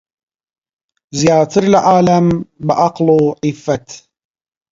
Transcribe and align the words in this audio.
زیاتر 1.19 1.63
لە 1.73 1.79
عالەم 1.89 2.27
بە 2.65 2.73
عەقڵ 2.81 3.07
و 3.17 3.19
عیففەت 3.45 3.87